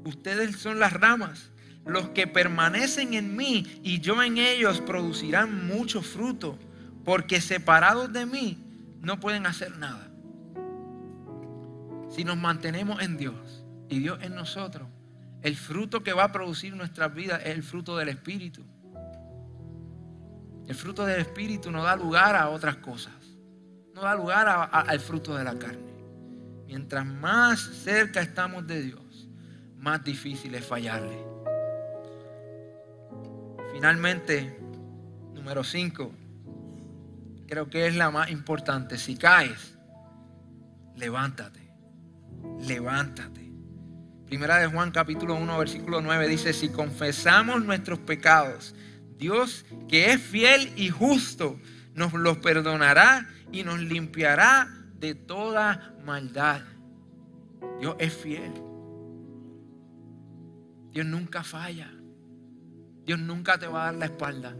[0.04, 1.50] ustedes son las ramas.
[1.86, 6.58] Los que permanecen en mí y yo en ellos producirán mucho fruto,
[7.04, 8.58] porque separados de mí
[9.00, 10.08] no pueden hacer nada.
[12.10, 14.88] Si nos mantenemos en Dios y Dios en nosotros,
[15.42, 18.64] el fruto que va a producir nuestras vidas es el fruto del Espíritu.
[20.66, 23.14] El fruto del Espíritu no da lugar a otras cosas,
[23.94, 25.94] no da lugar al fruto de la carne.
[26.66, 29.28] Mientras más cerca estamos de Dios,
[29.76, 31.35] más difícil es fallarle.
[33.76, 34.58] Finalmente,
[35.34, 36.10] número 5,
[37.46, 38.96] creo que es la más importante.
[38.96, 39.76] Si caes,
[40.96, 41.74] levántate,
[42.62, 43.52] levántate.
[44.24, 48.74] Primera de Juan capítulo 1 versículo 9 dice, si confesamos nuestros pecados,
[49.18, 51.60] Dios que es fiel y justo,
[51.92, 56.62] nos los perdonará y nos limpiará de toda maldad.
[57.78, 58.54] Dios es fiel.
[60.92, 61.92] Dios nunca falla.
[63.06, 64.54] Dios nunca te va a dar la espalda.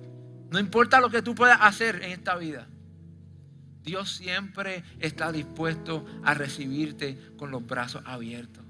[0.51, 2.69] No importa lo que tú puedas hacer en esta vida.
[3.83, 8.65] Dios siempre está dispuesto a recibirte con los brazos abiertos.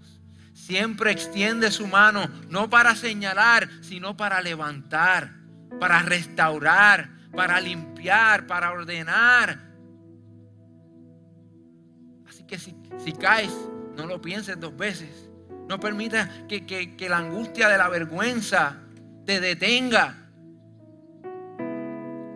[0.54, 5.34] Siempre extiende su mano, no para señalar, sino para levantar,
[5.78, 9.66] para restaurar, para limpiar, para ordenar.
[12.46, 13.52] que si, caes,
[13.96, 15.28] no lo pienses dos veces.
[15.68, 18.85] No permitas que la angustia de la vergüenza
[19.26, 20.16] te detenga.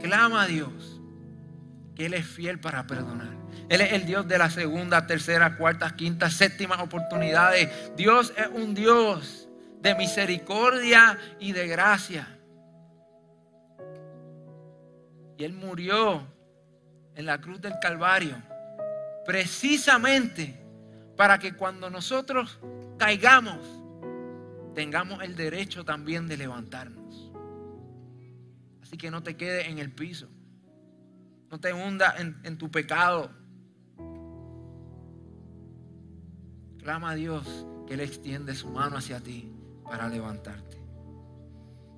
[0.01, 1.01] Clama a Dios
[1.95, 3.38] que Él es fiel para perdonar.
[3.68, 7.70] Él es el Dios de la segunda, tercera, cuarta, quinta, séptima oportunidades.
[7.97, 9.49] Dios es un Dios
[9.80, 12.26] de misericordia y de gracia.
[15.38, 16.26] Y Él murió
[17.14, 18.36] en la cruz del Calvario
[19.24, 20.61] precisamente
[21.16, 22.59] para que cuando nosotros
[22.99, 23.80] caigamos
[24.75, 27.33] tengamos el derecho también de levantarnos.
[28.83, 30.29] Así que no te quedes en el piso.
[31.51, 33.31] No te hundas en, en tu pecado.
[36.79, 39.53] Clama a Dios que Él extiende su mano hacia ti
[39.85, 40.79] para levantarte.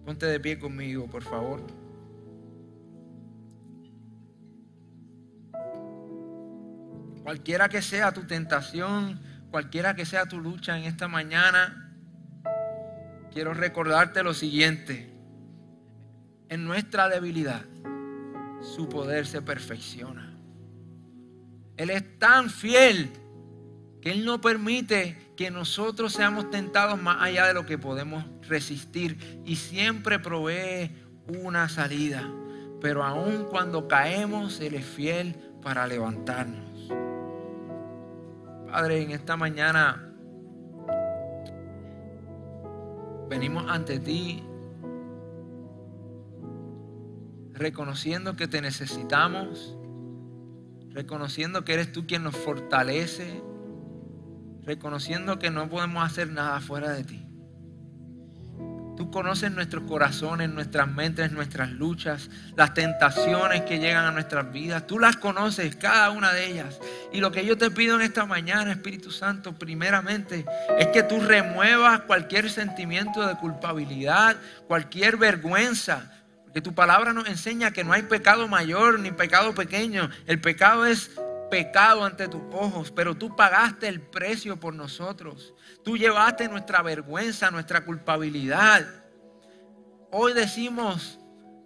[0.05, 1.65] Ponte de pie conmigo, por favor.
[7.23, 9.21] Cualquiera que sea tu tentación,
[9.51, 11.92] cualquiera que sea tu lucha en esta mañana,
[13.33, 15.11] quiero recordarte lo siguiente.
[16.49, 17.63] En nuestra debilidad,
[18.61, 20.37] su poder se perfecciona.
[21.77, 23.11] Él es tan fiel
[24.01, 29.43] que Él no permite que nosotros seamos tentados más allá de lo que podemos resistir
[29.45, 30.91] y siempre provee
[31.27, 32.31] una salida.
[32.81, 36.93] Pero aun cuando caemos, Él es fiel para levantarnos.
[38.71, 40.12] Padre, en esta mañana
[43.29, 44.43] venimos ante ti
[47.55, 49.77] reconociendo que te necesitamos,
[50.91, 53.43] reconociendo que eres tú quien nos fortalece,
[54.63, 57.22] reconociendo que no podemos hacer nada fuera de ti.
[59.03, 64.87] Tú conoces nuestros corazones, nuestras mentes, nuestras luchas, las tentaciones que llegan a nuestras vidas.
[64.87, 66.79] Tú las conoces, cada una de ellas.
[67.13, 70.47] Y lo que yo te pido en esta mañana, Espíritu Santo, primeramente,
[70.79, 74.37] es que tú remuevas cualquier sentimiento de culpabilidad,
[74.69, 76.09] cualquier vergüenza.
[76.45, 80.11] Porque tu palabra nos enseña que no hay pecado mayor ni pecado pequeño.
[80.29, 81.11] El pecado es
[81.53, 85.53] pecado ante tus ojos, pero tú pagaste el precio por nosotros.
[85.85, 88.87] Tú llevaste nuestra vergüenza, nuestra culpabilidad.
[90.11, 91.19] Hoy decimos,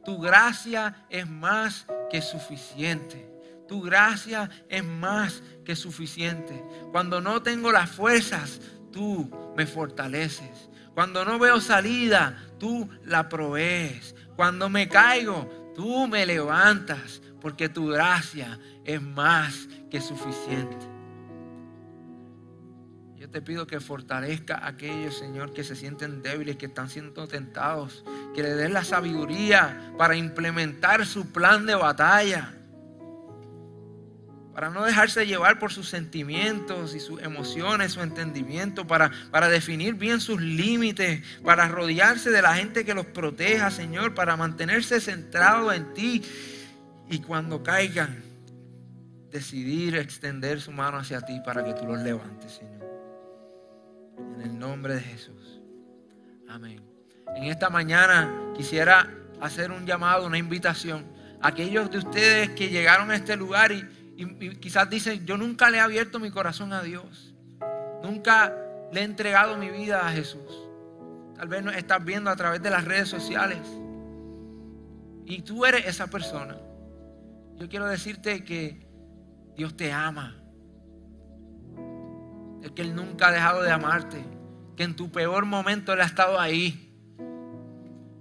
[0.05, 3.30] tu gracia es más que suficiente.
[3.68, 6.61] Tu gracia es más que suficiente.
[6.91, 8.61] Cuando no tengo las fuerzas,
[8.91, 10.68] tú me fortaleces.
[10.95, 14.16] Cuando no veo salida, tú la provees.
[14.34, 20.76] Cuando me caigo, tú me levantas porque tu gracia es más que suficiente.
[23.16, 27.26] Yo te pido que fortalezca a aquellos, Señor, que se sienten débiles, que están siendo
[27.26, 32.53] tentados, que le des la sabiduría para implementar su plan de batalla,
[34.53, 39.95] para no dejarse llevar por sus sentimientos y sus emociones, su entendimiento, para, para definir
[39.95, 45.72] bien sus límites, para rodearse de la gente que los proteja, Señor, para mantenerse centrado
[45.72, 46.22] en ti
[47.09, 48.23] y cuando caigan,
[49.31, 52.85] decidir extender su mano hacia ti para que tú los levantes, Señor.
[54.35, 55.61] En el nombre de Jesús.
[56.49, 56.83] Amén.
[57.35, 59.09] En esta mañana quisiera
[59.41, 63.85] hacer un llamado, una invitación aquellos de ustedes que llegaron a este lugar y,
[64.61, 67.35] quizás dicen, yo nunca le he abierto mi corazón a Dios.
[68.03, 68.55] Nunca
[68.93, 70.65] le he entregado mi vida a Jesús.
[71.37, 73.61] Tal vez nos estás viendo a través de las redes sociales.
[75.27, 76.57] Y tú eres esa persona.
[77.57, 78.87] Yo quiero decirte que
[79.57, 80.37] Dios te ama.
[82.63, 84.25] Es que Él nunca ha dejado de amarte.
[84.77, 86.95] Que en tu peor momento Él ha estado ahí.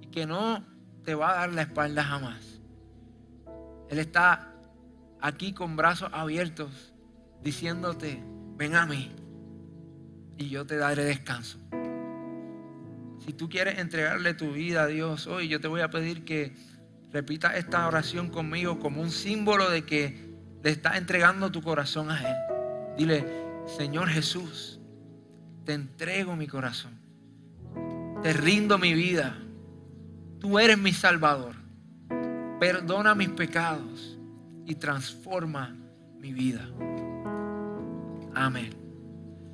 [0.02, 0.64] Y que no
[1.04, 2.62] te va a dar la espalda jamás.
[3.90, 4.54] Él está
[5.22, 6.94] aquí con brazos abiertos
[7.44, 8.24] diciéndote,
[8.58, 9.12] ven a mí
[10.38, 11.60] y yo te daré descanso.
[13.20, 16.56] Si tú quieres entregarle tu vida a Dios hoy, yo te voy a pedir que
[17.12, 20.34] repita esta oración conmigo como un símbolo de que
[20.64, 22.36] le estás entregando tu corazón a Él.
[22.97, 23.26] Dile,
[23.78, 24.80] Señor Jesús,
[25.64, 26.93] te entrego mi corazón.
[28.22, 29.38] Te rindo mi vida.
[30.39, 31.56] Tú eres mi Salvador.
[32.60, 34.18] Perdona mis pecados
[34.66, 35.76] y transforma
[36.20, 36.68] mi vida.
[38.34, 38.74] Amén.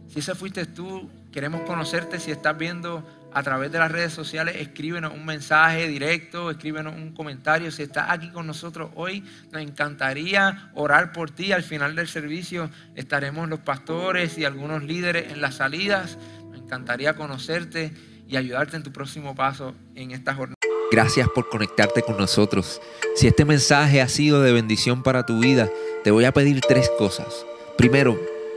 [0.08, 2.20] Si ese fuiste tú, queremos conocerte.
[2.20, 7.14] Si estás viendo a través de las redes sociales, escríbenos un mensaje directo, escríbenos un
[7.14, 7.72] comentario.
[7.72, 11.52] Si estás aquí con nosotros hoy, nos encantaría orar por ti.
[11.52, 16.18] Al final del servicio estaremos los pastores y algunos líderes en las salidas.
[16.50, 17.94] Nos encantaría conocerte
[18.28, 20.56] y ayudarte en tu próximo paso en esta jornada.
[20.92, 22.82] Gracias por conectarte con nosotros.
[23.16, 25.70] Si este mensaje ha sido de bendición para tu vida,
[26.04, 27.46] te voy a pedir tres cosas.
[27.78, 28.20] Primero,